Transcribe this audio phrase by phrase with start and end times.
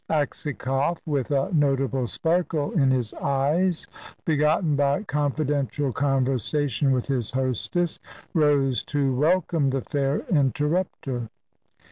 [0.09, 3.85] Aksakoff, with a notable sparkle in his eyes
[4.25, 7.99] begotten by confidential conversation with his hostess
[8.33, 11.29] rose to welcome the fair interrupter.